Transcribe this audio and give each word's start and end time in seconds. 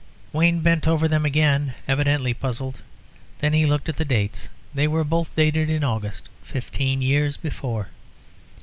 Wayne 0.33 0.61
bent 0.61 0.87
over 0.87 1.07
them 1.07 1.25
again, 1.25 1.75
evidently 1.87 2.33
puzzled; 2.33 2.81
then 3.37 3.53
he 3.53 3.67
looked 3.67 3.87
at 3.87 3.97
the 3.97 4.03
dates. 4.03 4.49
They 4.73 4.87
were 4.87 5.03
both 5.03 5.35
dated 5.35 5.69
in 5.69 5.83
August 5.83 6.27
fifteen 6.41 7.03
years 7.03 7.37
before. 7.37 7.89